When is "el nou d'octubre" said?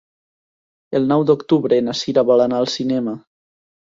0.99-1.79